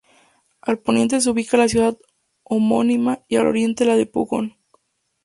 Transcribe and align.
Al 0.61 0.79
poniente 0.79 1.21
se 1.21 1.29
ubica 1.29 1.57
la 1.57 1.67
ciudad 1.67 1.95
homónima 2.41 3.21
y 3.27 3.35
al 3.35 3.45
oriente 3.45 3.85
la 3.85 3.95
de 3.97 4.07
Pucón. 4.07 4.57